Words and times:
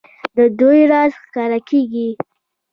د 0.35 0.37
دوی 0.59 0.81
راز 0.91 1.11
ښکاره 1.23 1.59
کېږي. 1.69 2.09